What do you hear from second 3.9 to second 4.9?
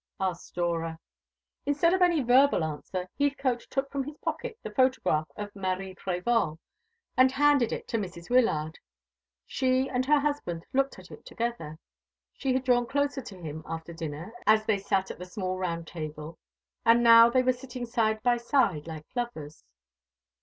from his pocket the